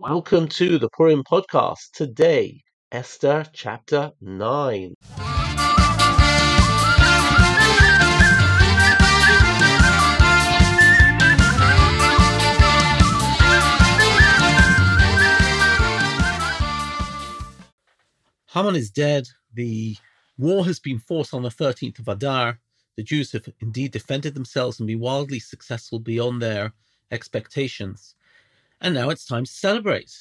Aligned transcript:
Welcome 0.00 0.46
to 0.50 0.78
the 0.78 0.88
Purim 0.90 1.24
podcast. 1.24 1.90
Today, 1.92 2.62
Esther 2.92 3.44
chapter 3.52 4.12
9. 4.20 4.94
Haman 18.46 18.76
is 18.76 18.90
dead. 18.90 19.26
The 19.54 19.96
war 20.38 20.64
has 20.64 20.78
been 20.78 21.00
fought 21.00 21.34
on 21.34 21.42
the 21.42 21.48
13th 21.48 21.98
of 21.98 22.06
Adar. 22.06 22.60
The 22.94 23.02
Jews 23.02 23.32
have 23.32 23.48
indeed 23.58 23.90
defended 23.90 24.34
themselves 24.34 24.78
and 24.78 24.86
been 24.86 25.00
wildly 25.00 25.40
successful 25.40 25.98
beyond 25.98 26.40
their 26.40 26.72
expectations. 27.10 28.14
And 28.80 28.94
now 28.94 29.10
it's 29.10 29.26
time 29.26 29.44
to 29.44 29.50
celebrate. 29.50 30.12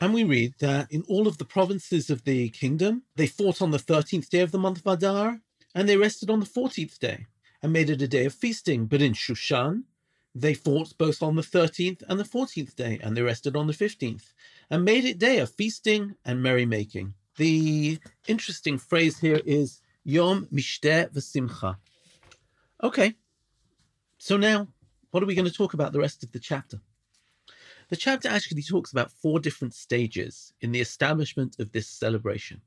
And 0.00 0.12
we 0.12 0.24
read 0.24 0.54
that 0.60 0.90
in 0.90 1.02
all 1.08 1.26
of 1.26 1.38
the 1.38 1.44
provinces 1.44 2.10
of 2.10 2.24
the 2.24 2.50
kingdom, 2.50 3.02
they 3.16 3.26
fought 3.26 3.62
on 3.62 3.70
the 3.70 3.78
13th 3.78 4.28
day 4.28 4.40
of 4.40 4.52
the 4.52 4.58
month 4.58 4.78
of 4.78 4.86
Adar, 4.86 5.40
and 5.74 5.88
they 5.88 5.96
rested 5.96 6.30
on 6.30 6.40
the 6.40 6.46
14th 6.46 6.98
day, 6.98 7.26
and 7.62 7.72
made 7.72 7.90
it 7.90 8.02
a 8.02 8.08
day 8.08 8.26
of 8.26 8.34
feasting. 8.34 8.86
But 8.86 9.02
in 9.02 9.12
Shushan, 9.12 9.84
they 10.34 10.52
fought 10.52 10.98
both 10.98 11.22
on 11.22 11.36
the 11.36 11.42
13th 11.42 12.02
and 12.08 12.20
the 12.20 12.24
14th 12.24 12.74
day, 12.74 12.98
and 13.02 13.16
they 13.16 13.22
rested 13.22 13.56
on 13.56 13.66
the 13.66 13.72
15th, 13.72 14.34
and 14.70 14.84
made 14.84 15.04
it 15.04 15.18
day 15.18 15.38
of 15.38 15.50
feasting 15.50 16.14
and 16.24 16.42
merrymaking. 16.42 17.14
The 17.36 17.98
interesting 18.26 18.78
phrase 18.78 19.18
here 19.18 19.40
is 19.46 19.80
Yom 20.04 20.46
Mishteh 20.52 21.10
V'Simcha. 21.12 21.76
Okay, 22.82 23.14
so 24.18 24.36
now 24.36 24.68
what 25.10 25.22
are 25.22 25.26
we 25.26 25.34
going 25.34 25.48
to 25.48 25.52
talk 25.52 25.72
about 25.72 25.92
the 25.92 26.00
rest 26.00 26.22
of 26.22 26.32
the 26.32 26.38
chapter? 26.38 26.80
The 27.88 27.96
chapter 27.96 28.28
actually 28.28 28.62
talks 28.62 28.90
about 28.90 29.12
four 29.12 29.38
different 29.38 29.74
stages 29.74 30.52
in 30.60 30.72
the 30.72 30.80
establishment 30.80 31.56
of 31.58 31.72
this 31.72 31.88
celebration. 31.88 32.62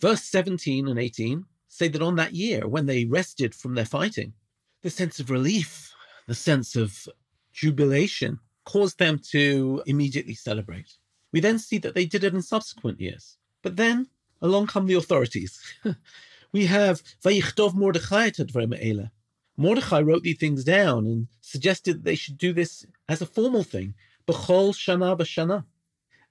Verse 0.00 0.22
17 0.24 0.88
and 0.88 0.98
18 0.98 1.44
say 1.68 1.88
that 1.88 2.02
on 2.02 2.16
that 2.16 2.34
year, 2.34 2.66
when 2.66 2.86
they 2.86 3.04
rested 3.04 3.54
from 3.54 3.74
their 3.74 3.84
fighting, 3.84 4.32
the 4.82 4.90
sense 4.90 5.20
of 5.20 5.30
relief, 5.30 5.94
the 6.26 6.34
sense 6.34 6.74
of 6.74 7.08
jubilation 7.52 8.40
caused 8.64 8.98
them 8.98 9.18
to 9.30 9.82
immediately 9.86 10.34
celebrate. 10.34 10.96
We 11.32 11.40
then 11.40 11.58
see 11.58 11.78
that 11.78 11.94
they 11.94 12.04
did 12.04 12.24
it 12.24 12.34
in 12.34 12.42
subsequent 12.42 13.00
years. 13.00 13.38
But 13.62 13.76
then 13.76 14.08
along 14.42 14.66
come 14.66 14.86
the 14.86 14.94
authorities. 14.94 15.60
we 16.52 16.66
have 16.66 17.02
Vayichtov 17.24 17.74
Mordechai 17.74 18.26
et 18.26 18.50
Mordechai 19.56 20.00
wrote 20.00 20.22
these 20.22 20.38
things 20.38 20.64
down 20.64 21.06
and 21.06 21.28
suggested 21.40 21.98
that 21.98 22.04
they 22.04 22.14
should 22.14 22.38
do 22.38 22.52
this 22.52 22.86
as 23.08 23.20
a 23.20 23.26
formal 23.26 23.62
thing, 23.62 23.94
b'chol 24.26 24.72
shana 24.72 25.16
b'shana. 25.18 25.64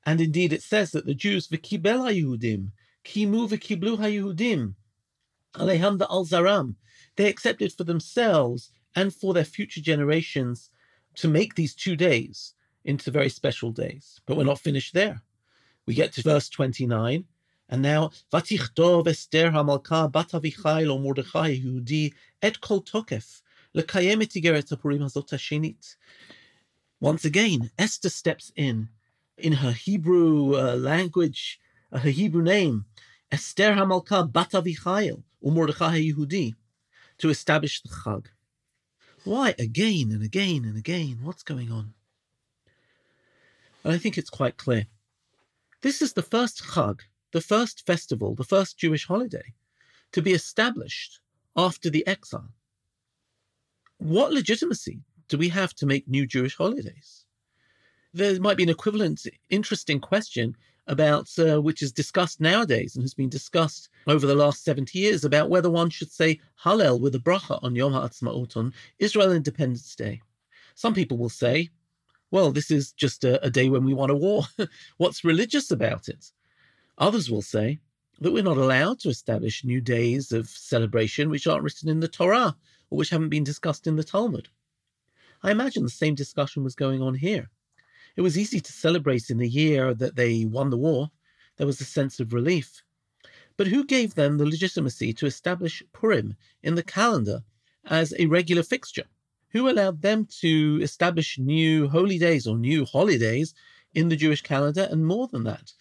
And 0.05 0.19
indeed, 0.19 0.51
it 0.51 0.63
says 0.63 0.91
that 0.91 1.05
the 1.05 1.13
Jews 1.13 1.47
v'kibel 1.47 1.99
ha'Yehudim, 1.99 2.71
kimu 3.05 3.47
v'kiblu 3.49 3.99
ha'Yehudim, 3.99 4.73
aleham 5.53 6.01
al 6.01 6.25
zaram, 6.25 6.75
they 7.15 7.29
accepted 7.29 7.73
for 7.73 7.83
themselves 7.83 8.71
and 8.95 9.13
for 9.13 9.33
their 9.33 9.45
future 9.45 9.81
generations 9.81 10.69
to 11.15 11.27
make 11.27 11.55
these 11.55 11.75
two 11.75 11.95
days 11.95 12.53
into 12.83 13.11
very 13.11 13.29
special 13.29 13.71
days. 13.71 14.19
But 14.25 14.37
we're 14.37 14.43
not 14.43 14.59
finished 14.59 14.93
there. 14.93 15.21
We 15.85 15.93
get 15.93 16.13
to 16.13 16.23
verse 16.23 16.49
29, 16.49 17.25
and 17.71 17.81
now, 17.81 18.11
Lo 18.33 18.41
Mordechai 20.99 21.55
Yehudi 21.55 22.13
Et 22.41 22.59
Kol 22.59 22.81
Tokef 22.81 23.41
Lekayem 23.73 24.21
Et 24.21 24.29
Tigeret 24.29 24.69
HaPurim 24.69 24.99
Hazot 24.99 25.29
HaShenit. 25.29 25.95
Once 26.99 27.23
again, 27.23 27.71
Esther 27.79 28.09
steps 28.09 28.51
in, 28.57 28.89
in 29.37 29.53
her 29.53 29.71
Hebrew 29.71 30.55
uh, 30.55 30.75
language, 30.75 31.61
uh, 31.93 31.99
her 31.99 32.09
Hebrew 32.09 32.43
name, 32.43 32.83
Esther 33.31 33.71
Hamalka 33.71 34.29
Bat 34.29 34.51
Avichai 34.51 35.17
Mordechai 35.41 36.01
Yehudi, 36.01 36.55
to 37.19 37.29
establish 37.29 37.81
the 37.81 37.89
Chag. 37.89 38.25
Why 39.23 39.55
again 39.57 40.11
and 40.11 40.23
again 40.23 40.65
and 40.65 40.77
again? 40.77 41.19
What's 41.23 41.43
going 41.43 41.71
on? 41.71 41.93
And 43.85 43.93
I 43.93 43.97
think 43.97 44.17
it's 44.17 44.29
quite 44.29 44.57
clear. 44.57 44.87
This 45.81 46.01
is 46.01 46.11
the 46.13 46.21
first 46.21 46.61
Chag 46.61 46.99
the 47.31 47.41
first 47.41 47.85
festival, 47.85 48.35
the 48.35 48.43
first 48.43 48.77
Jewish 48.77 49.07
holiday, 49.07 49.53
to 50.11 50.21
be 50.21 50.33
established 50.33 51.19
after 51.55 51.89
the 51.89 52.05
exile. 52.07 52.49
What 53.97 54.33
legitimacy 54.33 55.01
do 55.27 55.37
we 55.37 55.49
have 55.49 55.73
to 55.75 55.85
make 55.85 56.07
new 56.07 56.25
Jewish 56.25 56.57
holidays? 56.57 57.25
There 58.13 58.39
might 58.39 58.57
be 58.57 58.63
an 58.63 58.69
equivalent 58.69 59.25
interesting 59.49 59.99
question 59.99 60.57
about 60.87 61.29
uh, 61.39 61.61
which 61.61 61.81
is 61.81 61.91
discussed 61.91 62.41
nowadays 62.41 62.95
and 62.95 63.03
has 63.03 63.13
been 63.13 63.29
discussed 63.29 63.89
over 64.07 64.25
the 64.25 64.35
last 64.35 64.63
70 64.65 64.97
years 64.97 65.23
about 65.23 65.49
whether 65.49 65.69
one 65.69 65.89
should 65.89 66.11
say 66.11 66.39
Hallel 66.63 66.99
with 66.99 67.15
a 67.15 67.19
bracha 67.19 67.63
on 67.63 67.75
Yom 67.75 67.93
HaAtzmaut 67.93 68.57
on 68.57 68.73
Israel 68.99 69.31
Independence 69.31 69.95
Day. 69.95 70.21
Some 70.75 70.93
people 70.93 71.17
will 71.17 71.29
say, 71.29 71.69
well, 72.31 72.51
this 72.51 72.71
is 72.71 72.91
just 72.93 73.23
a, 73.23 73.43
a 73.45 73.49
day 73.49 73.69
when 73.69 73.85
we 73.85 73.93
want 73.93 74.11
a 74.11 74.15
war. 74.15 74.43
What's 74.97 75.23
religious 75.23 75.71
about 75.71 76.09
it? 76.09 76.31
Others 77.01 77.31
will 77.31 77.41
say 77.41 77.79
that 78.19 78.31
we're 78.31 78.43
not 78.43 78.57
allowed 78.57 78.99
to 78.99 79.09
establish 79.09 79.65
new 79.65 79.81
days 79.81 80.31
of 80.31 80.47
celebration 80.47 81.31
which 81.31 81.47
aren't 81.47 81.63
written 81.63 81.89
in 81.89 81.99
the 81.99 82.07
Torah 82.07 82.55
or 82.91 82.97
which 82.99 83.09
haven't 83.09 83.29
been 83.29 83.43
discussed 83.43 83.87
in 83.87 83.95
the 83.95 84.03
Talmud. 84.03 84.49
I 85.41 85.49
imagine 85.49 85.81
the 85.81 85.89
same 85.89 86.13
discussion 86.13 86.63
was 86.63 86.75
going 86.75 87.01
on 87.01 87.15
here. 87.15 87.49
It 88.15 88.21
was 88.21 88.37
easy 88.37 88.59
to 88.59 88.71
celebrate 88.71 89.31
in 89.31 89.39
the 89.39 89.49
year 89.49 89.95
that 89.95 90.15
they 90.15 90.45
won 90.45 90.69
the 90.69 90.77
war. 90.77 91.09
There 91.57 91.65
was 91.65 91.81
a 91.81 91.85
sense 91.85 92.19
of 92.19 92.33
relief. 92.33 92.83
But 93.57 93.65
who 93.65 93.83
gave 93.83 94.13
them 94.13 94.37
the 94.37 94.45
legitimacy 94.45 95.11
to 95.13 95.25
establish 95.25 95.81
Purim 95.93 96.35
in 96.61 96.75
the 96.75 96.83
calendar 96.83 97.43
as 97.83 98.13
a 98.19 98.27
regular 98.27 98.61
fixture? 98.61 99.07
Who 99.53 99.67
allowed 99.67 100.03
them 100.03 100.27
to 100.41 100.79
establish 100.83 101.39
new 101.39 101.87
holy 101.87 102.19
days 102.19 102.45
or 102.45 102.59
new 102.59 102.85
holidays 102.85 103.55
in 103.95 104.09
the 104.09 104.15
Jewish 104.15 104.43
calendar? 104.43 104.87
And 104.91 105.03
more 105.03 105.27
than 105.27 105.45
that, 105.45 105.73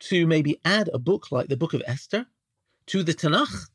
to 0.00 0.26
maybe 0.26 0.60
add 0.64 0.90
a 0.92 0.98
book 0.98 1.30
like 1.30 1.48
the 1.48 1.56
Book 1.56 1.74
of 1.74 1.82
Esther 1.86 2.26
to 2.86 3.02
the 3.02 3.14
Tanakh. 3.14 3.68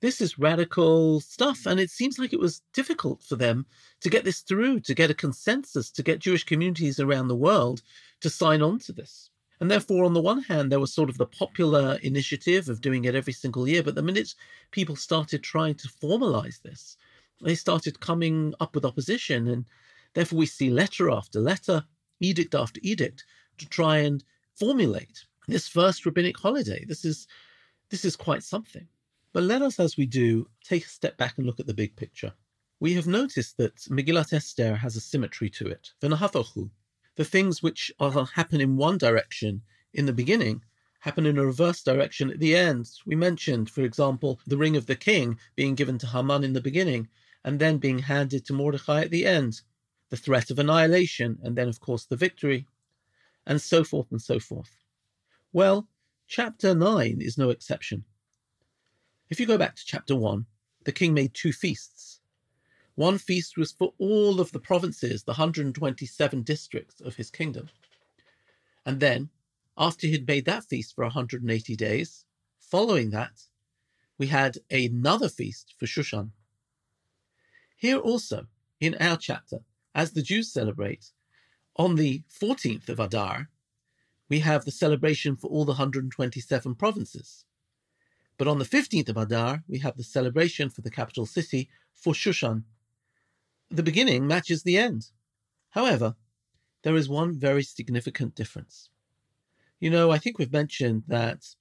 This 0.00 0.20
is 0.20 0.38
radical 0.38 1.20
stuff, 1.20 1.66
and 1.66 1.80
it 1.80 1.90
seems 1.90 2.18
like 2.18 2.32
it 2.32 2.38
was 2.38 2.62
difficult 2.72 3.22
for 3.22 3.34
them 3.34 3.66
to 4.00 4.08
get 4.08 4.24
this 4.24 4.40
through, 4.40 4.80
to 4.80 4.94
get 4.94 5.10
a 5.10 5.14
consensus, 5.14 5.90
to 5.90 6.04
get 6.04 6.20
Jewish 6.20 6.44
communities 6.44 7.00
around 7.00 7.26
the 7.26 7.34
world 7.34 7.82
to 8.20 8.30
sign 8.30 8.62
on 8.62 8.78
to 8.80 8.92
this. 8.92 9.30
And 9.60 9.68
therefore, 9.68 10.04
on 10.04 10.14
the 10.14 10.20
one 10.20 10.42
hand, 10.42 10.70
there 10.70 10.78
was 10.78 10.94
sort 10.94 11.10
of 11.10 11.18
the 11.18 11.26
popular 11.26 11.98
initiative 12.02 12.68
of 12.68 12.80
doing 12.80 13.06
it 13.06 13.16
every 13.16 13.32
single 13.32 13.66
year, 13.66 13.82
but 13.82 13.96
the 13.96 14.02
minute 14.02 14.34
people 14.70 14.94
started 14.94 15.42
trying 15.42 15.74
to 15.76 15.88
formalize 15.88 16.62
this, 16.62 16.96
they 17.42 17.56
started 17.56 17.98
coming 17.98 18.54
up 18.60 18.74
with 18.74 18.84
opposition. 18.84 19.48
And 19.48 19.64
therefore, 20.14 20.38
we 20.38 20.46
see 20.46 20.70
letter 20.70 21.10
after 21.10 21.40
letter, 21.40 21.84
edict 22.20 22.54
after 22.54 22.80
edict 22.84 23.24
to 23.58 23.68
try 23.68 23.98
and 23.98 24.22
formulate 24.54 25.24
this 25.48 25.66
first 25.66 26.04
rabbinic 26.04 26.38
holiday. 26.38 26.84
This 26.84 27.04
is 27.04 27.26
this 27.90 28.04
is 28.04 28.16
quite 28.16 28.42
something. 28.42 28.86
But 29.32 29.44
let 29.44 29.62
us, 29.62 29.80
as 29.80 29.96
we 29.96 30.06
do, 30.06 30.48
take 30.62 30.84
a 30.84 30.88
step 30.88 31.16
back 31.16 31.38
and 31.38 31.46
look 31.46 31.60
at 31.60 31.66
the 31.66 31.74
big 31.74 31.96
picture. 31.96 32.32
We 32.80 32.94
have 32.94 33.06
noticed 33.06 33.56
that 33.56 33.76
Megillat 33.90 34.32
Esther 34.32 34.76
has 34.76 34.94
a 34.96 35.00
symmetry 35.00 35.50
to 35.50 35.66
it. 35.66 35.90
The 36.00 37.24
things 37.24 37.62
which 37.62 37.90
are, 37.98 38.26
happen 38.26 38.60
in 38.60 38.76
one 38.76 38.98
direction 38.98 39.62
in 39.92 40.06
the 40.06 40.12
beginning 40.12 40.62
happen 41.00 41.26
in 41.26 41.38
a 41.38 41.46
reverse 41.46 41.82
direction 41.82 42.30
at 42.30 42.40
the 42.40 42.54
end. 42.54 42.90
We 43.06 43.16
mentioned, 43.16 43.70
for 43.70 43.82
example, 43.82 44.40
the 44.46 44.56
ring 44.56 44.76
of 44.76 44.86
the 44.86 44.96
king 44.96 45.38
being 45.56 45.74
given 45.74 45.98
to 45.98 46.06
Haman 46.06 46.44
in 46.44 46.52
the 46.52 46.60
beginning 46.60 47.08
and 47.44 47.58
then 47.58 47.78
being 47.78 48.00
handed 48.00 48.44
to 48.46 48.52
Mordechai 48.52 49.02
at 49.02 49.10
the 49.10 49.26
end, 49.26 49.62
the 50.10 50.16
threat 50.16 50.50
of 50.50 50.58
annihilation, 50.58 51.38
and 51.42 51.56
then, 51.56 51.68
of 51.68 51.80
course, 51.80 52.04
the 52.04 52.16
victory, 52.16 52.66
and 53.46 53.60
so 53.60 53.84
forth 53.84 54.10
and 54.10 54.20
so 54.20 54.38
forth. 54.38 54.70
Well, 55.52 55.88
chapter 56.26 56.74
9 56.74 57.22
is 57.22 57.38
no 57.38 57.48
exception. 57.48 58.04
If 59.30 59.40
you 59.40 59.46
go 59.46 59.56
back 59.56 59.76
to 59.76 59.84
chapter 59.84 60.14
1, 60.14 60.44
the 60.84 60.92
king 60.92 61.14
made 61.14 61.32
two 61.32 61.52
feasts. 61.52 62.20
One 62.96 63.16
feast 63.16 63.56
was 63.56 63.72
for 63.72 63.94
all 63.98 64.40
of 64.40 64.52
the 64.52 64.58
provinces, 64.58 65.22
the 65.22 65.32
127 65.32 66.42
districts 66.42 67.00
of 67.00 67.16
his 67.16 67.30
kingdom. 67.30 67.70
And 68.84 69.00
then, 69.00 69.30
after 69.78 70.06
he'd 70.06 70.26
made 70.26 70.44
that 70.44 70.64
feast 70.64 70.94
for 70.94 71.04
180 71.04 71.76
days, 71.76 72.26
following 72.58 73.10
that, 73.10 73.42
we 74.18 74.26
had 74.26 74.58
another 74.70 75.28
feast 75.28 75.74
for 75.78 75.86
Shushan. 75.86 76.32
Here 77.76 77.98
also, 77.98 78.48
in 78.80 78.96
our 79.00 79.16
chapter, 79.16 79.60
as 79.94 80.12
the 80.12 80.22
Jews 80.22 80.52
celebrate, 80.52 81.12
on 81.76 81.94
the 81.94 82.22
14th 82.28 82.88
of 82.88 83.00
Adar, 83.00 83.48
we 84.28 84.40
have 84.40 84.64
the 84.64 84.70
celebration 84.70 85.36
for 85.36 85.48
all 85.48 85.64
the 85.64 85.72
127 85.72 86.74
provinces. 86.74 87.44
But 88.36 88.48
on 88.48 88.58
the 88.58 88.64
15th 88.64 89.08
of 89.08 89.16
Adar, 89.16 89.64
we 89.66 89.78
have 89.78 89.96
the 89.96 90.04
celebration 90.04 90.70
for 90.70 90.82
the 90.82 90.90
capital 90.90 91.26
city 91.26 91.68
for 91.94 92.12
Shushan. 92.12 92.62
The 93.70 93.82
beginning 93.82 94.26
matches 94.26 94.62
the 94.62 94.78
end. 94.78 95.10
However, 95.70 96.14
there 96.82 96.96
is 96.96 97.08
one 97.08 97.38
very 97.38 97.62
significant 97.62 98.34
difference. 98.34 98.90
You 99.80 99.90
know, 99.90 100.10
I 100.10 100.18
think 100.18 100.38
we've 100.38 100.52
mentioned 100.52 101.04
that 101.08 101.54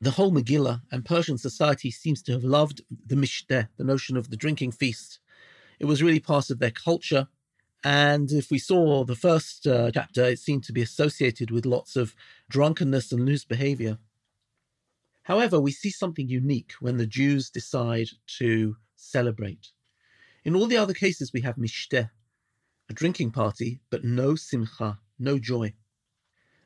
the 0.00 0.12
whole 0.12 0.32
Megillah 0.32 0.82
and 0.90 1.04
Persian 1.04 1.38
society 1.38 1.90
seems 1.90 2.22
to 2.22 2.32
have 2.32 2.44
loved 2.44 2.82
the 3.06 3.14
mishteh, 3.14 3.68
the 3.76 3.84
notion 3.84 4.16
of 4.16 4.30
the 4.30 4.36
drinking 4.36 4.72
feast. 4.72 5.20
It 5.78 5.86
was 5.86 6.02
really 6.02 6.20
part 6.20 6.50
of 6.50 6.58
their 6.58 6.70
culture. 6.70 7.28
And 7.84 8.32
if 8.32 8.50
we 8.50 8.58
saw 8.58 9.04
the 9.04 9.14
first 9.14 9.66
uh, 9.66 9.90
chapter, 9.92 10.24
it 10.24 10.38
seemed 10.38 10.64
to 10.64 10.72
be 10.72 10.80
associated 10.80 11.50
with 11.50 11.66
lots 11.66 11.96
of 11.96 12.14
drunkenness 12.48 13.12
and 13.12 13.26
loose 13.26 13.44
behavior. 13.44 13.98
However, 15.24 15.60
we 15.60 15.70
see 15.70 15.90
something 15.90 16.26
unique 16.26 16.72
when 16.80 16.96
the 16.96 17.06
Jews 17.06 17.50
decide 17.50 18.08
to 18.38 18.76
celebrate. 18.96 19.68
In 20.44 20.56
all 20.56 20.66
the 20.66 20.78
other 20.78 20.94
cases, 20.94 21.32
we 21.32 21.42
have 21.42 21.56
mishteh, 21.56 22.10
a 22.88 22.92
drinking 22.92 23.32
party, 23.32 23.80
but 23.90 24.02
no 24.02 24.34
simcha, 24.34 24.98
no 25.18 25.38
joy. 25.38 25.74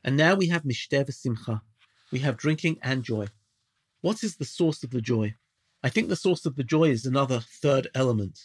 And 0.05 0.17
now 0.17 0.37
we 0.37 0.49
have 0.49 0.63
mishteh 0.63 1.05
v'simcha. 1.05 1.63
We 2.13 2.21
have 2.21 2.37
drinking 2.37 2.79
and 2.81 3.03
joy. 3.03 3.27
What 4.01 4.23
is 4.23 4.37
the 4.37 4.45
source 4.45 4.85
of 4.85 4.91
the 4.91 5.01
joy? 5.01 5.35
I 5.83 5.89
think 5.89 6.09
the 6.09 6.17
source 6.17 6.47
of 6.47 6.55
the 6.55 6.65
joy 6.65 6.91
is 6.91 7.07
another 7.07 7.41
third 7.41 7.89
element. 7.95 8.39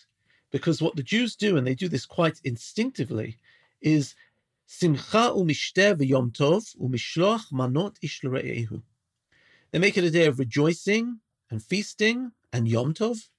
Because 0.53 0.83
what 0.83 0.95
the 0.95 1.01
Jews 1.01 1.35
do, 1.35 1.57
and 1.57 1.65
they 1.65 1.73
do 1.73 1.89
this 1.89 2.05
quite 2.05 2.39
instinctively, 2.43 3.39
is 3.81 4.13
simcha 4.67 5.31
u'mishteh 5.35 5.95
v'yom 5.97 6.31
tov 6.31 6.75
u'mishloach 6.77 7.51
manot 7.51 7.95
ish 8.03 8.21
They 9.71 9.79
make 9.79 9.97
it 9.97 10.03
a 10.03 10.11
day 10.11 10.27
of 10.27 10.37
rejoicing 10.37 11.21
and 11.49 11.61
feasting 11.61 12.33
and 12.53 12.67
yom 12.67 12.93
tov, 12.93 13.29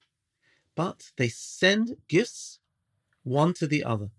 but 0.75 1.13
they 1.15 1.29
send 1.29 1.95
gifts 2.09 2.59
one 3.23 3.53
to 3.53 3.65
the 3.65 3.85
other. 3.85 4.11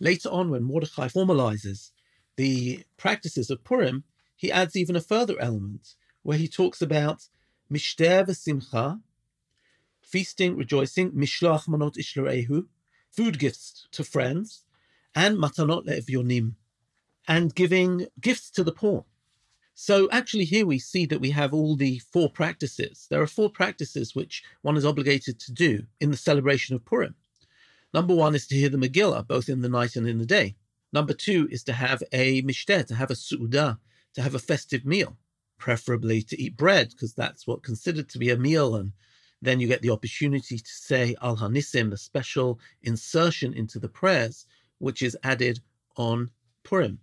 Later 0.00 0.30
on, 0.30 0.48
when 0.48 0.62
Mordechai 0.62 1.08
formalizes 1.08 1.90
the 2.36 2.82
practices 2.96 3.50
of 3.50 3.62
Purim, 3.62 4.04
he 4.34 4.50
adds 4.50 4.74
even 4.74 4.96
a 4.96 5.02
further 5.02 5.38
element 5.38 5.96
where 6.22 6.38
he 6.38 6.48
talks 6.48 6.80
about 6.80 7.28
mishteh 7.70 8.24
v'simcha, 8.26 9.02
feasting, 10.06 10.56
rejoicing, 10.56 11.10
mishloach 11.12 11.68
manot 11.68 11.96
ishlerehu, 11.98 12.66
food 13.10 13.38
gifts 13.38 13.88
to 13.90 14.04
friends, 14.04 14.62
and 15.14 15.36
matanot 15.36 15.86
le'evyonim, 15.86 16.52
and 17.26 17.54
giving 17.54 18.06
gifts 18.20 18.50
to 18.50 18.62
the 18.62 18.72
poor. 18.72 19.04
So 19.74 20.08
actually, 20.10 20.44
here 20.44 20.64
we 20.64 20.78
see 20.78 21.04
that 21.06 21.20
we 21.20 21.30
have 21.32 21.52
all 21.52 21.76
the 21.76 21.98
four 21.98 22.30
practices. 22.30 23.06
There 23.10 23.20
are 23.20 23.26
four 23.26 23.50
practices 23.50 24.14
which 24.14 24.42
one 24.62 24.76
is 24.76 24.86
obligated 24.86 25.38
to 25.40 25.52
do 25.52 25.82
in 26.00 26.10
the 26.10 26.16
celebration 26.16 26.74
of 26.74 26.84
Purim. 26.84 27.14
Number 27.92 28.14
one 28.14 28.34
is 28.34 28.46
to 28.46 28.54
hear 28.54 28.70
the 28.70 28.78
Megillah, 28.78 29.26
both 29.26 29.48
in 29.48 29.60
the 29.60 29.68
night 29.68 29.96
and 29.96 30.08
in 30.08 30.18
the 30.18 30.26
day. 30.26 30.56
Number 30.92 31.12
two 31.12 31.48
is 31.50 31.62
to 31.64 31.72
have 31.72 32.02
a 32.12 32.42
mishteh, 32.42 32.86
to 32.86 32.94
have 32.94 33.10
a 33.10 33.14
su'udah, 33.14 33.78
to 34.14 34.22
have 34.22 34.34
a 34.34 34.38
festive 34.38 34.86
meal, 34.86 35.16
preferably 35.58 36.22
to 36.22 36.40
eat 36.40 36.56
bread, 36.56 36.90
because 36.90 37.12
that's 37.12 37.46
what 37.46 37.62
considered 37.62 38.08
to 38.10 38.18
be 38.18 38.30
a 38.30 38.36
meal. 38.36 38.76
And 38.76 38.92
then 39.42 39.60
you 39.60 39.68
get 39.68 39.82
the 39.82 39.90
opportunity 39.90 40.58
to 40.58 40.70
say 40.70 41.14
Al 41.22 41.36
Hanisim, 41.36 41.90
the 41.90 41.96
special 41.96 42.58
insertion 42.82 43.52
into 43.52 43.78
the 43.78 43.88
prayers, 43.88 44.46
which 44.78 45.02
is 45.02 45.16
added 45.22 45.60
on 45.96 46.30
Purim. 46.64 46.98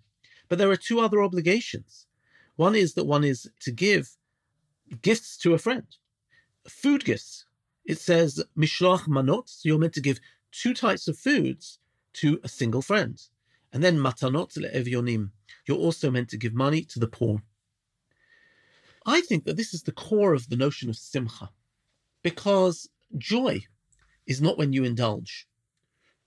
But 0.49 0.57
there 0.57 0.69
are 0.69 0.75
two 0.75 0.99
other 0.99 1.21
obligations. 1.21 2.07
One 2.55 2.75
is 2.75 2.93
that 2.93 3.05
one 3.05 3.23
is 3.23 3.49
to 3.61 3.71
give 3.71 4.09
gifts 5.01 5.37
to 5.37 5.53
a 5.53 5.57
friend, 5.57 5.87
food 6.67 7.05
gifts. 7.05 7.45
It 7.85 7.99
says 7.99 8.43
mishloach 8.57 9.07
manot, 9.07 9.49
so 9.49 9.67
you're 9.67 9.79
meant 9.79 9.93
to 9.93 10.01
give 10.01 10.19
two 10.51 10.73
types 10.73 11.07
of 11.07 11.17
foods 11.17 11.79
to 12.13 12.39
a 12.43 12.47
single 12.47 12.81
friend. 12.81 13.21
And 13.71 13.83
then 13.83 13.97
matanot 13.97 14.55
le'evyonim, 14.57 15.31
you're 15.67 15.77
also 15.77 16.11
meant 16.11 16.29
to 16.29 16.37
give 16.37 16.53
money 16.53 16.83
to 16.85 16.99
the 16.99 17.07
poor. 17.07 17.41
I 19.05 19.21
think 19.21 19.45
that 19.45 19.57
this 19.57 19.73
is 19.73 19.83
the 19.83 19.91
core 19.91 20.33
of 20.33 20.49
the 20.49 20.55
notion 20.55 20.89
of 20.89 20.95
simcha, 20.95 21.49
because 22.23 22.89
joy 23.17 23.61
is 24.25 24.41
not 24.41 24.57
when 24.57 24.73
you 24.73 24.83
indulge. 24.83 25.47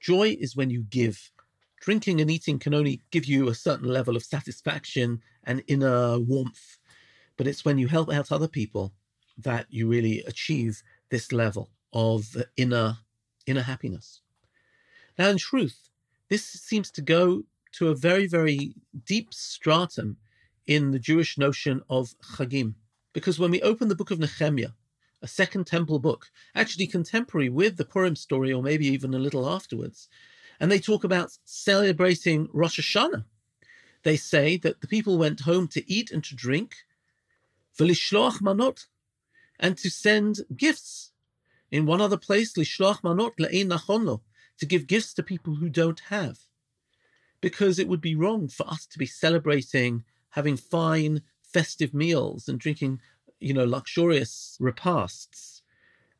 Joy 0.00 0.36
is 0.38 0.54
when 0.54 0.70
you 0.70 0.84
give. 0.84 1.32
Drinking 1.80 2.20
and 2.20 2.30
eating 2.30 2.58
can 2.58 2.74
only 2.74 3.02
give 3.10 3.24
you 3.24 3.48
a 3.48 3.54
certain 3.54 3.88
level 3.88 4.16
of 4.16 4.24
satisfaction 4.24 5.20
and 5.44 5.62
inner 5.66 6.18
warmth, 6.18 6.78
but 7.36 7.46
it's 7.46 7.64
when 7.64 7.78
you 7.78 7.88
help 7.88 8.12
out 8.12 8.32
other 8.32 8.48
people 8.48 8.92
that 9.38 9.66
you 9.68 9.88
really 9.88 10.22
achieve 10.26 10.82
this 11.10 11.32
level 11.32 11.70
of 11.92 12.36
inner 12.56 12.98
inner 13.46 13.62
happiness. 13.62 14.20
Now, 15.18 15.28
in 15.28 15.38
truth, 15.38 15.88
this 16.28 16.44
seems 16.44 16.90
to 16.92 17.02
go 17.02 17.44
to 17.72 17.88
a 17.88 17.94
very, 17.94 18.26
very 18.26 18.74
deep 19.04 19.32
stratum 19.32 20.16
in 20.66 20.90
the 20.90 20.98
Jewish 20.98 21.38
notion 21.38 21.80
of 21.88 22.14
Chagim. 22.34 22.74
Because 23.12 23.38
when 23.38 23.50
we 23.50 23.62
open 23.62 23.88
the 23.88 23.94
book 23.94 24.10
of 24.10 24.18
Nehemiah, 24.18 24.70
a 25.22 25.28
second 25.28 25.66
temple 25.66 25.98
book, 25.98 26.30
actually 26.54 26.86
contemporary 26.86 27.48
with 27.48 27.76
the 27.76 27.84
Purim 27.84 28.16
story, 28.16 28.52
or 28.52 28.62
maybe 28.62 28.86
even 28.86 29.14
a 29.14 29.18
little 29.18 29.48
afterwards, 29.48 30.08
and 30.60 30.70
they 30.70 30.78
talk 30.78 31.04
about 31.04 31.36
celebrating 31.44 32.48
Rosh 32.52 32.80
Hashanah. 32.80 33.24
They 34.02 34.16
say 34.16 34.56
that 34.58 34.80
the 34.80 34.86
people 34.86 35.18
went 35.18 35.40
home 35.40 35.68
to 35.68 35.90
eat 35.92 36.10
and 36.10 36.22
to 36.24 36.34
drink, 36.34 36.74
v'lishloach 37.78 38.40
manot, 38.40 38.86
and 39.58 39.76
to 39.78 39.90
send 39.90 40.40
gifts. 40.56 41.12
In 41.70 41.86
one 41.86 42.00
other 42.00 42.16
place, 42.16 42.54
lishloach 42.54 43.02
manot 43.02 43.32
le'ein 43.38 43.68
nachonlo, 43.68 44.20
to 44.58 44.66
give 44.66 44.86
gifts 44.86 45.12
to 45.14 45.22
people 45.22 45.56
who 45.56 45.68
don't 45.68 46.00
have. 46.08 46.38
Because 47.40 47.78
it 47.78 47.88
would 47.88 48.00
be 48.00 48.14
wrong 48.14 48.48
for 48.48 48.68
us 48.68 48.86
to 48.86 48.98
be 48.98 49.06
celebrating, 49.06 50.04
having 50.30 50.56
fine 50.56 51.22
festive 51.42 51.92
meals 51.92 52.48
and 52.48 52.58
drinking, 52.58 53.00
you 53.40 53.54
know, 53.54 53.64
luxurious 53.64 54.56
repasts. 54.60 55.62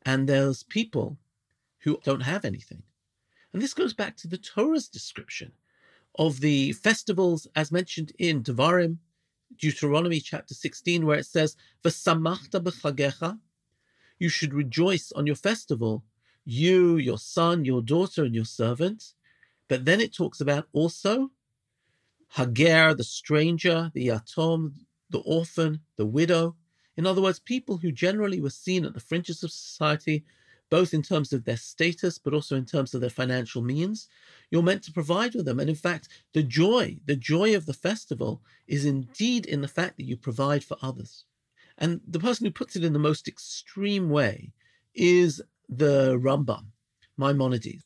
And 0.04 0.28
there's 0.28 0.62
people 0.62 1.18
who 1.80 1.98
don't 2.04 2.20
have 2.20 2.44
anything. 2.44 2.82
And 3.52 3.62
this 3.62 3.74
goes 3.74 3.94
back 3.94 4.16
to 4.18 4.28
the 4.28 4.38
Torah's 4.38 4.88
description 4.88 5.52
of 6.18 6.40
the 6.40 6.72
festivals 6.72 7.46
as 7.54 7.72
mentioned 7.72 8.12
in 8.18 8.42
Devarim, 8.42 8.98
Deuteronomy 9.58 10.20
chapter 10.20 10.54
16, 10.54 11.06
where 11.06 11.18
it 11.18 11.26
says, 11.26 11.56
V'samachta 11.82 12.60
b'chagecha, 12.60 13.38
you 14.18 14.28
should 14.28 14.54
rejoice 14.54 15.12
on 15.12 15.26
your 15.26 15.36
festival, 15.36 16.04
you, 16.44 16.96
your 16.96 17.18
son, 17.18 17.64
your 17.64 17.82
daughter, 17.82 18.24
and 18.24 18.34
your 18.34 18.44
servant. 18.44 19.12
But 19.68 19.84
then 19.84 20.00
it 20.00 20.14
talks 20.14 20.40
about 20.40 20.68
also 20.72 21.30
Hager, 22.30 22.94
the 22.94 23.04
stranger, 23.04 23.90
the 23.94 24.08
Yatom, 24.08 24.72
the 25.10 25.20
orphan, 25.20 25.80
the 25.96 26.06
widow. 26.06 26.56
In 26.96 27.06
other 27.06 27.22
words, 27.22 27.38
people 27.38 27.76
who 27.78 27.92
generally 27.92 28.40
were 28.40 28.50
seen 28.50 28.84
at 28.84 28.94
the 28.94 29.00
fringes 29.00 29.42
of 29.42 29.50
society 29.50 30.24
both 30.68 30.92
in 30.92 31.02
terms 31.02 31.32
of 31.32 31.44
their 31.44 31.56
status, 31.56 32.18
but 32.18 32.34
also 32.34 32.56
in 32.56 32.64
terms 32.64 32.94
of 32.94 33.00
their 33.00 33.10
financial 33.10 33.62
means. 33.62 34.08
You're 34.50 34.62
meant 34.62 34.82
to 34.84 34.92
provide 34.92 35.34
with 35.34 35.46
them. 35.46 35.60
And 35.60 35.70
in 35.70 35.76
fact, 35.76 36.08
the 36.32 36.42
joy, 36.42 36.98
the 37.06 37.16
joy 37.16 37.54
of 37.54 37.66
the 37.66 37.74
festival 37.74 38.42
is 38.66 38.84
indeed 38.84 39.46
in 39.46 39.60
the 39.60 39.68
fact 39.68 39.96
that 39.96 40.06
you 40.06 40.16
provide 40.16 40.64
for 40.64 40.76
others. 40.82 41.24
And 41.78 42.00
the 42.06 42.18
person 42.18 42.46
who 42.46 42.52
puts 42.52 42.74
it 42.74 42.84
in 42.84 42.92
the 42.92 42.98
most 42.98 43.28
extreme 43.28 44.10
way 44.10 44.52
is 44.94 45.42
the 45.68 46.18
Rambam, 46.18 46.66
Maimonides. 47.16 47.85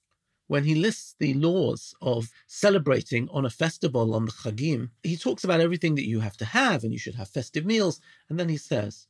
When 0.50 0.64
he 0.64 0.74
lists 0.74 1.14
the 1.16 1.34
laws 1.34 1.94
of 2.02 2.32
celebrating 2.48 3.28
on 3.28 3.46
a 3.46 3.50
festival 3.50 4.12
on 4.16 4.24
the 4.24 4.32
Chagim, 4.32 4.90
he 5.04 5.16
talks 5.16 5.44
about 5.44 5.60
everything 5.60 5.94
that 5.94 6.08
you 6.08 6.18
have 6.18 6.36
to 6.38 6.44
have 6.44 6.82
and 6.82 6.92
you 6.92 6.98
should 6.98 7.14
have 7.14 7.28
festive 7.28 7.64
meals. 7.64 8.00
And 8.28 8.36
then 8.36 8.48
he 8.48 8.56
says, 8.56 9.06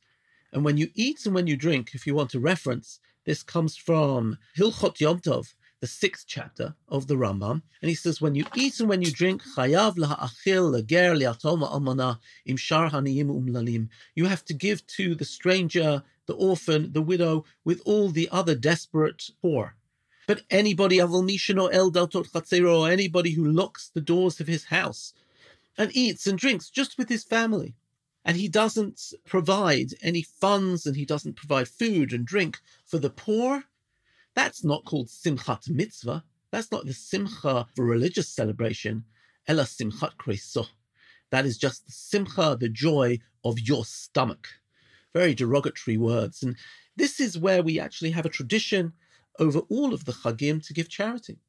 and 0.53 0.63
when 0.63 0.77
you 0.77 0.91
eat 0.93 1.25
and 1.25 1.33
when 1.33 1.47
you 1.47 1.57
drink, 1.57 1.95
if 1.95 2.05
you 2.05 2.13
want 2.13 2.29
to 2.29 2.39
reference, 2.39 2.99
this 3.25 3.41
comes 3.41 3.75
from 3.75 4.37
Hilchot 4.55 4.99
Yom 4.99 5.19
Tov, 5.19 5.55
the 5.79 5.87
sixth 5.87 6.25
chapter 6.27 6.75
of 6.87 7.07
the 7.07 7.15
Rambam, 7.15 7.63
and 7.81 7.89
he 7.89 7.95
says, 7.95 8.21
"When 8.21 8.35
you 8.35 8.45
eat 8.53 8.79
and 8.79 8.87
when 8.87 9.01
you 9.01 9.09
drink. 9.09 9.41
You 9.57 9.73
have 14.25 14.45
to 14.45 14.53
give 14.53 14.85
to 14.85 15.15
the 15.15 15.25
stranger, 15.25 16.03
the 16.27 16.35
orphan, 16.35 16.93
the 16.93 17.01
widow, 17.01 17.45
with 17.65 17.81
all 17.83 18.09
the 18.09 18.29
other 18.31 18.53
desperate 18.53 19.31
poor. 19.41 19.75
But 20.31 20.45
anybody 20.49 20.95
avol 20.95 21.61
or 21.61 21.73
el 21.73 21.91
daltot 21.91 22.65
or 22.65 22.89
anybody 22.89 23.31
who 23.31 23.45
locks 23.45 23.89
the 23.89 23.99
doors 23.99 24.39
of 24.39 24.47
his 24.47 24.63
house 24.63 25.13
and 25.77 25.91
eats 25.93 26.25
and 26.25 26.39
drinks 26.39 26.69
just 26.69 26.97
with 26.97 27.09
his 27.09 27.25
family, 27.25 27.75
and 28.23 28.37
he 28.37 28.47
doesn't 28.47 29.11
provide 29.25 29.93
any 30.01 30.21
funds 30.21 30.85
and 30.85 30.95
he 30.95 31.03
doesn't 31.03 31.35
provide 31.35 31.67
food 31.67 32.13
and 32.13 32.25
drink 32.25 32.61
for 32.85 32.97
the 32.97 33.09
poor, 33.09 33.65
that's 34.33 34.63
not 34.63 34.85
called 34.85 35.09
simchat 35.09 35.69
mitzvah. 35.69 36.23
That's 36.49 36.71
not 36.71 36.85
the 36.85 36.93
simcha 36.93 37.67
for 37.75 37.83
religious 37.83 38.29
celebration. 38.29 39.03
Ella 39.49 39.63
simchat 39.63 40.15
kreso. 40.15 40.65
That 41.31 41.45
is 41.45 41.57
just 41.57 41.87
the 41.87 41.91
simcha, 41.91 42.55
the 42.57 42.69
joy 42.69 43.19
of 43.43 43.59
your 43.59 43.83
stomach. 43.83 44.47
Very 45.13 45.33
derogatory 45.33 45.97
words. 45.97 46.41
And 46.41 46.55
this 46.95 47.19
is 47.19 47.37
where 47.37 47.61
we 47.61 47.81
actually 47.81 48.11
have 48.11 48.25
a 48.25 48.29
tradition 48.29 48.93
over 49.41 49.59
all 49.69 49.93
of 49.93 50.05
the 50.05 50.13
chagim 50.13 50.65
to 50.65 50.73
give 50.73 50.87
charity. 50.87 51.39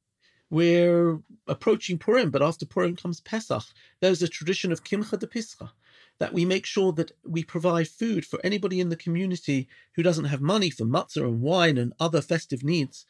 We're 0.51 1.21
approaching 1.47 1.99
Purim, 1.99 2.31
but 2.31 2.43
after 2.43 2.67
Purim 2.67 2.97
comes 2.97 3.21
Pesach. 3.21 3.65
There's 4.01 4.23
a 4.23 4.29
tradition 4.29 4.73
of 4.73 4.83
Kimcha 4.83 5.19
de 5.19 5.27
Pischa, 5.27 5.71
that 6.19 6.33
we 6.33 6.45
make 6.45 6.67
sure 6.67 6.93
that 6.93 7.13
we 7.25 7.45
provide 7.45 7.89
food 7.89 8.25
for 8.25 8.41
anybody 8.43 8.81
in 8.81 8.89
the 8.89 8.97
community 8.97 9.69
who 9.95 10.03
doesn't 10.03 10.27
have 10.27 10.41
money 10.41 10.71
for 10.71 10.85
matzah 10.85 11.23
and 11.23 11.41
wine 11.43 11.79
and 11.79 11.93
other 12.01 12.23
festive 12.23 12.65
needs. 12.65 13.07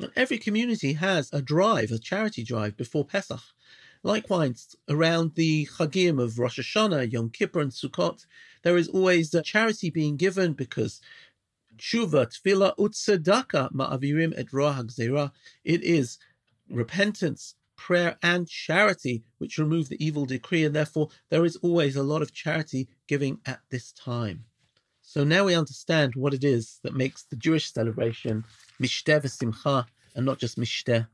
And 0.00 0.10
every 0.16 0.38
community 0.38 0.94
has 0.94 1.32
a 1.32 1.40
drive, 1.40 1.90
a 1.90 1.98
charity 1.98 2.42
drive 2.42 2.76
before 2.76 3.04
Pesach. 3.04 3.42
Likewise, 4.02 4.76
around 4.88 5.34
the 5.34 5.66
Chagim 5.66 6.20
of 6.20 6.38
Rosh 6.38 6.58
Hashanah, 6.58 7.10
Yom 7.12 7.30
Kippur, 7.30 7.60
and 7.60 7.70
Sukkot, 7.70 8.26
there 8.62 8.76
is 8.76 8.88
always 8.88 9.32
a 9.32 9.42
charity 9.42 9.90
being 9.90 10.16
given 10.16 10.52
because 10.52 11.00
tshuva, 11.76 12.26
tefillah, 12.26 12.76
utzedaka 12.76 13.72
ma'avirim 13.72 14.32
et 14.36 14.52
roah 14.52 14.74
hagzera. 14.74 15.32
It 15.64 15.82
is 15.82 16.18
repentance, 16.70 17.54
prayer, 17.76 18.16
and 18.22 18.48
charity 18.48 19.24
which 19.38 19.58
remove 19.58 19.88
the 19.88 20.04
evil 20.04 20.24
decree, 20.26 20.64
and 20.64 20.74
therefore 20.74 21.08
there 21.30 21.44
is 21.44 21.56
always 21.56 21.96
a 21.96 22.02
lot 22.02 22.22
of 22.22 22.32
charity 22.32 22.88
giving 23.08 23.40
at 23.46 23.60
this 23.70 23.92
time. 23.92 24.44
So 25.02 25.22
now 25.22 25.44
we 25.44 25.54
understand 25.54 26.14
what 26.14 26.34
it 26.34 26.44
is 26.44 26.80
that 26.82 26.96
makes 26.96 27.24
the 27.24 27.36
Jewish 27.36 27.72
celebration 27.72 28.44
mishteh 28.80 29.22
v'simcha 29.22 29.86
and 30.14 30.24
not 30.24 30.38
just 30.38 30.58
mishteh. 30.58 31.06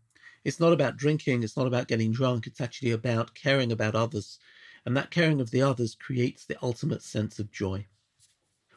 It's 0.45 0.61
not 0.61 0.73
about 0.73 0.97
drinking, 0.97 1.43
it's 1.43 1.57
not 1.57 1.67
about 1.67 1.89
getting 1.89 2.13
drunk, 2.13 2.47
it's 2.47 2.61
actually 2.61 2.93
about 2.93 3.35
caring 3.35 3.73
about 3.73 3.95
others. 3.95 4.39
And 4.87 4.97
that 4.97 5.11
caring 5.11 5.41
of 5.41 5.51
the 5.51 5.63
others 5.63 5.95
creates 5.95 6.47
the 6.47 6.57
ultimate 6.63 7.03
sense 7.03 7.39
of 7.39 7.51
joy. 7.51 7.87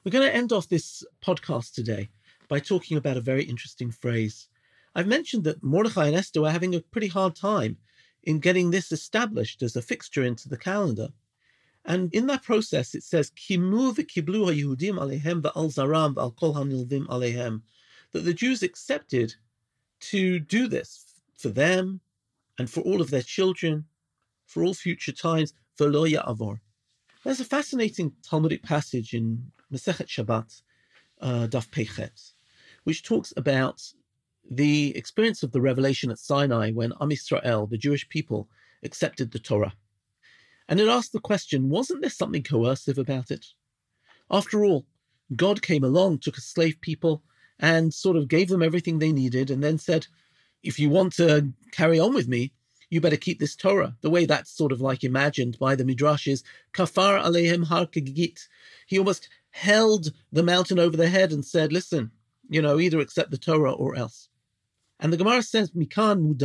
We're 0.04 0.12
going 0.12 0.28
to 0.28 0.36
end 0.36 0.52
off 0.52 0.68
this 0.68 1.06
podcast 1.26 1.74
today 1.74 2.10
by 2.50 2.60
talking 2.60 2.98
about 2.98 3.16
a 3.16 3.22
very 3.22 3.46
interesting 3.46 3.90
phrase. 3.90 4.50
I've 4.94 5.08
mentioned 5.08 5.46
that 5.46 5.64
Mordechai 5.64 6.08
and 6.08 6.16
Esther 6.18 6.42
were 6.42 6.52
having 6.52 6.76
a 6.76 6.82
pretty 6.82 7.08
hard 7.08 7.38
time 7.38 7.78
in 8.22 8.40
getting 8.40 8.70
this 8.70 8.92
established 8.92 9.64
as 9.64 9.78
a 9.78 9.82
fixture 9.82 10.22
into 10.24 10.50
the 10.50 10.58
calendar. 10.58 11.08
And 11.86 12.14
in 12.14 12.28
that 12.28 12.44
process, 12.44 12.94
it 12.94 13.04
says, 13.04 13.32
alehem 13.50 13.72
ha'nilvim 16.52 17.08
alehem, 17.08 17.62
that 18.12 18.26
the 18.26 18.34
Jews 18.34 18.62
accepted 18.62 19.36
to 20.02 20.38
do 20.38 20.68
this 20.68 21.22
for 21.38 21.48
them 21.48 22.02
and 22.60 22.70
for 22.70 22.82
all 22.82 23.00
of 23.00 23.10
their 23.10 23.22
children, 23.22 23.86
for 24.48 24.66
all 24.66 24.74
future 24.74 25.14
times, 25.14 25.54
v'lo 25.80 26.12
ya'avor. 26.12 26.60
There's 27.24 27.40
a 27.40 27.46
fascinating 27.46 28.12
Talmudic 28.22 28.64
passage 28.64 29.14
in 29.14 29.50
Masechet 29.74 30.08
Shabbat, 30.08 30.62
uh, 31.22 31.48
Daf 31.48 31.72
Peichet, 31.72 32.34
which 32.84 33.04
talks 33.04 33.34
about 33.36 33.82
the 34.50 34.96
experience 34.96 35.44
of 35.44 35.52
the 35.52 35.62
revelation 35.62 36.12
at 36.12 36.20
Sinai 36.20 36.72
when 36.72 36.94
Am 37.02 37.10
Yisrael, 37.10 37.70
the 37.70 37.78
Jewish 37.78 38.08
people, 38.10 38.50
accepted 38.84 39.32
the 39.32 39.40
Torah. 39.40 39.74
And 40.68 40.80
it 40.80 40.88
asked 40.88 41.14
the 41.14 41.20
question 41.20 41.70
wasn't 41.70 42.02
there 42.02 42.10
something 42.10 42.44
coercive 42.44 42.98
about 42.98 43.32
it? 43.32 43.48
After 44.30 44.64
all, 44.64 44.86
God 45.36 45.62
came 45.62 45.84
along, 45.84 46.20
took 46.20 46.38
a 46.38 46.42
slave 46.42 46.80
people, 46.82 47.24
and 47.60 47.94
sort 47.94 48.18
of 48.18 48.28
gave 48.28 48.50
them 48.50 48.62
everything 48.62 49.00
they 49.00 49.12
needed, 49.12 49.50
and 49.50 49.64
then 49.64 49.78
said, 49.78 50.08
if 50.62 50.80
you 50.80 50.90
want 50.90 51.14
to 51.14 51.54
carry 51.72 52.00
on 52.00 52.14
with 52.14 52.28
me, 52.28 52.52
you 52.90 53.02
better 53.02 53.18
keep 53.18 53.40
this 53.40 53.56
Torah. 53.56 53.96
The 54.02 54.10
way 54.10 54.26
that's 54.26 54.52
sort 54.52 54.72
of 54.72 54.80
like 54.80 55.04
imagined 55.04 55.58
by 55.60 55.76
the 55.76 55.84
Midrash 55.84 56.28
is 56.28 56.44
kafar 56.74 57.24
alehem 57.24 57.66
har. 57.66 57.88
He 58.86 59.00
almost 59.00 59.30
held 59.54 60.12
the 60.32 60.44
mountain 60.44 60.80
over 60.80 60.98
their 60.98 61.10
head 61.10 61.32
and 61.32 61.46
said, 61.46 61.72
listen, 61.72 62.12
you 62.50 62.62
know, 62.62 62.80
either 62.80 63.00
accept 63.00 63.30
the 63.30 63.38
Torah 63.38 63.72
or 63.72 63.96
else. 63.96 64.28
And 65.00 65.14
the 65.14 65.18
Gemara 65.18 65.44
says, 65.44 65.72
mikan 65.72 66.36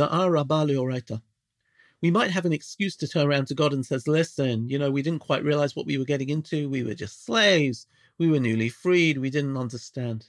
we 2.01 2.11
might 2.11 2.31
have 2.31 2.45
an 2.45 2.53
excuse 2.53 2.95
to 2.97 3.07
turn 3.07 3.27
around 3.27 3.47
to 3.47 3.55
God 3.55 3.73
and 3.73 3.85
says, 3.85 4.07
listen, 4.07 4.69
you 4.69 4.77
know, 4.77 4.91
we 4.91 5.01
didn't 5.01 5.19
quite 5.19 5.43
realize 5.43 5.75
what 5.75 5.87
we 5.87 5.97
were 5.97 6.05
getting 6.05 6.29
into. 6.29 6.69
We 6.69 6.83
were 6.83 6.93
just 6.93 7.25
slaves. 7.25 7.87
We 8.17 8.29
were 8.29 8.39
newly 8.39 8.69
freed. 8.69 9.17
We 9.17 9.29
didn't 9.29 9.57
understand. 9.57 10.27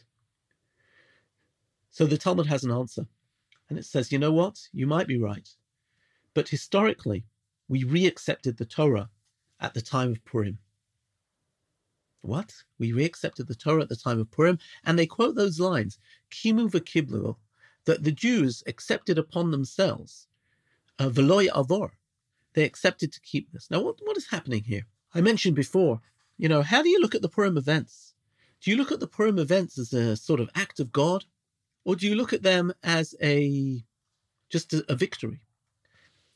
So 1.91 2.07
the 2.07 2.19
Talmud 2.19 2.47
has 2.47 2.65
an 2.65 2.73
answer. 2.73 3.07
And 3.69 3.79
it 3.79 3.85
says, 3.85 4.11
you 4.11 4.19
know 4.19 4.33
what? 4.33 4.59
You 4.73 4.87
might 4.87 5.07
be 5.07 5.19
right. 5.19 5.49
But 6.35 6.49
historically, 6.49 7.25
we 7.69 7.85
reaccepted 7.85 8.57
the 8.57 8.65
Torah 8.65 9.11
at 9.61 9.75
the 9.75 9.83
time 9.83 10.13
of 10.13 10.25
Purim. 10.25 10.59
What? 12.23 12.53
We 12.79 12.93
reaccepted 12.93 13.47
the 13.47 13.55
Torah 13.55 13.83
at 13.83 13.89
the 13.89 13.97
time 13.97 14.21
of 14.21 14.31
Purim, 14.31 14.59
and 14.85 14.99
they 14.99 15.07
quote 15.07 15.37
those 15.37 15.59
lines, 15.59 15.99
Kimu 16.31 16.71
v'kiblu, 16.71 17.37
that 17.87 18.05
the 18.05 18.13
Jews 18.13 18.63
accepted 18.67 19.19
upon 19.19 19.51
themselves 19.51 20.29
uh, 20.99 21.09
veloy 21.09 21.49
avor. 21.49 21.91
They 22.53 22.65
accepted 22.65 23.13
to 23.13 23.21
keep 23.21 23.51
this. 23.53 23.71
Now, 23.71 23.81
what, 23.81 23.97
what 24.03 24.17
is 24.17 24.29
happening 24.29 24.65
here? 24.65 24.87
I 25.15 25.21
mentioned 25.21 25.57
before, 25.57 26.01
you 26.37 26.49
know, 26.49 26.63
how 26.63 26.83
do 26.83 26.89
you 26.89 27.01
look 27.01 27.15
at 27.15 27.23
the 27.23 27.29
Purim 27.29 27.57
events? 27.57 28.15
Do 28.61 28.71
you 28.71 28.77
look 28.77 28.93
at 28.93 29.01
the 29.01 29.07
Purim 29.07 29.39
events 29.39 29.79
as 29.79 29.93
a 29.93 30.17
sort 30.17 30.41
of 30.41 30.51
act 30.55 30.79
of 30.79 30.93
God, 30.93 31.25
or 31.85 31.97
do 31.97 32.07
you 32.07 32.15
look 32.15 32.33
at 32.33 32.43
them 32.43 32.73
as 32.83 33.15
a 33.23 33.83
just 34.51 34.73
a, 34.75 34.85
a 34.89 34.95
victory? 34.95 35.41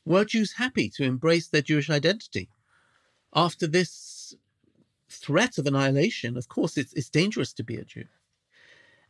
Were 0.05 0.25
Jews 0.25 0.53
happy 0.53 0.89
to 0.95 1.03
embrace 1.03 1.47
their 1.47 1.61
Jewish 1.61 1.89
identity 1.89 2.49
after 3.33 3.67
this 3.67 3.91
threat 5.09 5.57
of 5.57 5.67
annihilation? 5.67 6.37
Of 6.37 6.47
course, 6.47 6.77
it's, 6.77 6.93
it's 6.93 7.09
dangerous 7.09 7.53
to 7.53 7.63
be 7.63 7.77
a 7.77 7.83
Jew. 7.83 8.05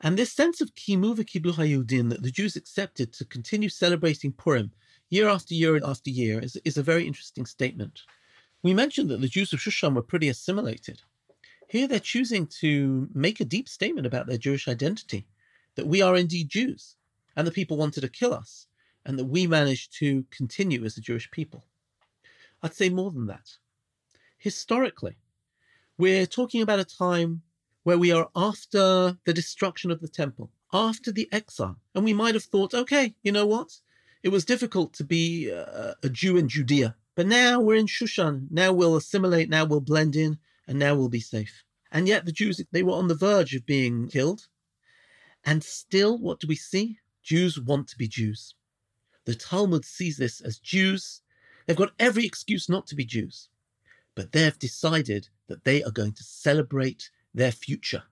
And 0.01 0.17
this 0.17 0.31
sense 0.31 0.61
of 0.61 0.75
kimu 0.75 1.15
v'kiblu 1.15 1.53
hayudin 1.55 2.09
that 2.09 2.21
the 2.21 2.31
Jews 2.31 2.55
accepted 2.55 3.13
to 3.13 3.25
continue 3.25 3.69
celebrating 3.69 4.33
Purim 4.33 4.71
year 5.09 5.29
after 5.29 5.53
year 5.53 5.79
after 5.83 6.09
year 6.09 6.39
is, 6.39 6.57
is 6.65 6.77
a 6.77 6.83
very 6.83 7.07
interesting 7.07 7.45
statement. 7.45 8.01
We 8.63 8.73
mentioned 8.73 9.09
that 9.09 9.21
the 9.21 9.27
Jews 9.27 9.53
of 9.53 9.59
Shushan 9.59 9.93
were 9.93 10.01
pretty 10.01 10.27
assimilated. 10.29 11.01
Here 11.69 11.87
they're 11.87 11.99
choosing 11.99 12.47
to 12.61 13.09
make 13.13 13.39
a 13.39 13.45
deep 13.45 13.69
statement 13.69 14.07
about 14.07 14.27
their 14.27 14.37
Jewish 14.37 14.67
identity, 14.67 15.27
that 15.75 15.87
we 15.87 16.01
are 16.01 16.15
indeed 16.15 16.49
Jews, 16.49 16.95
and 17.35 17.45
the 17.45 17.51
people 17.51 17.77
wanted 17.77 18.01
to 18.01 18.09
kill 18.09 18.33
us, 18.33 18.67
and 19.05 19.17
that 19.17 19.25
we 19.25 19.47
managed 19.47 19.97
to 19.99 20.25
continue 20.31 20.83
as 20.83 20.97
a 20.97 21.01
Jewish 21.01 21.29
people. 21.31 21.63
I'd 22.63 22.73
say 22.73 22.89
more 22.89 23.11
than 23.11 23.27
that. 23.27 23.51
Historically, 24.37 25.17
we're 25.97 26.25
talking 26.25 26.61
about 26.61 26.79
a 26.79 26.85
time 26.85 27.41
where 27.83 27.97
we 27.97 28.11
are 28.11 28.29
after 28.35 29.17
the 29.25 29.33
destruction 29.33 29.91
of 29.91 30.01
the 30.01 30.07
temple, 30.07 30.51
after 30.73 31.11
the 31.11 31.29
exile, 31.31 31.77
and 31.93 32.03
we 32.03 32.13
might 32.13 32.33
have 32.33 32.43
thought, 32.43 32.73
okay, 32.73 33.13
you 33.23 33.31
know 33.31 33.45
what? 33.45 33.79
It 34.23 34.29
was 34.29 34.43
difficult 34.43 34.93
to 34.93 35.03
be 35.03 35.51
uh, 35.51 35.93
a 36.01 36.09
Jew 36.09 36.35
in 36.35 36.49
Judea. 36.49 36.95
But 37.13 37.27
now 37.27 37.59
we're 37.61 37.75
in 37.75 37.85
Shushan. 37.85 38.47
Now 38.49 38.73
we'll 38.73 38.95
assimilate. 38.95 39.49
Now 39.49 39.65
we'll 39.65 39.81
blend 39.81 40.15
in. 40.15 40.39
And 40.67 40.79
now 40.79 40.95
we'll 40.95 41.09
be 41.09 41.19
safe. 41.19 41.63
And 41.91 42.07
yet 42.07 42.25
the 42.25 42.31
Jews, 42.31 42.59
they 42.71 42.81
were 42.81 42.93
on 42.93 43.07
the 43.07 43.13
verge 43.13 43.53
of 43.53 43.67
being 43.67 44.07
killed. 44.07 44.47
And 45.43 45.63
still, 45.63 46.17
what 46.17 46.39
do 46.39 46.47
we 46.47 46.55
see? 46.55 46.97
Jews 47.21 47.59
want 47.59 47.87
to 47.89 47.97
be 47.97 48.07
Jews. 48.07 48.55
The 49.25 49.35
Talmud 49.35 49.85
sees 49.85 50.17
this 50.17 50.41
as 50.41 50.57
Jews. 50.57 51.21
They've 51.65 51.77
got 51.77 51.93
every 51.99 52.25
excuse 52.25 52.67
not 52.67 52.87
to 52.87 52.95
be 52.95 53.05
Jews. 53.05 53.49
But 54.15 54.31
they've 54.31 54.57
decided 54.57 55.29
that 55.47 55.63
they 55.63 55.83
are 55.83 55.91
going 55.91 56.13
to 56.13 56.23
celebrate 56.23 57.09
their 57.33 57.51
future. 57.51 58.03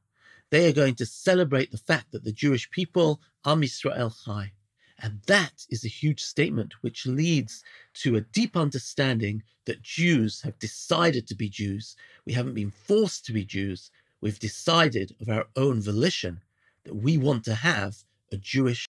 They 0.49 0.67
are 0.67 0.73
going 0.73 0.95
to 0.95 1.05
celebrate 1.05 1.71
the 1.71 1.77
fact 1.77 2.11
that 2.11 2.23
the 2.23 2.31
Jewish 2.31 2.69
people, 2.69 3.21
Am 3.45 3.61
Yisrael 3.61 4.13
Chai, 4.23 4.51
and 4.99 5.19
that 5.27 5.65
is 5.69 5.83
a 5.83 5.89
huge 5.89 6.21
statement 6.21 6.75
which 6.81 7.05
leads 7.05 7.63
to 7.95 8.15
a 8.15 8.21
deep 8.21 8.55
understanding 8.55 9.43
that 9.65 9.81
Jews 9.81 10.41
have 10.41 10.59
decided 10.59 11.27
to 11.27 11.35
be 11.35 11.49
Jews. 11.49 11.95
We 12.25 12.33
haven't 12.33 12.53
been 12.53 12.71
forced 12.71 13.25
to 13.25 13.33
be 13.33 13.45
Jews. 13.45 13.91
We've 14.21 14.39
decided 14.39 15.15
of 15.19 15.29
our 15.29 15.47
own 15.55 15.81
volition 15.81 16.41
that 16.83 16.95
we 16.95 17.17
want 17.17 17.43
to 17.45 17.55
have 17.55 17.97
a 18.31 18.37
Jewish. 18.37 18.87